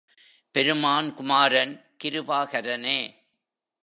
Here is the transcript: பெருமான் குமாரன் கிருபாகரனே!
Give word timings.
பெருமான் 0.55 1.13
குமாரன் 1.13 1.73
கிருபாகரனே! 2.03 2.99